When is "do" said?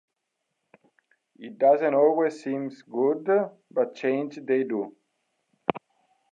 4.63-4.97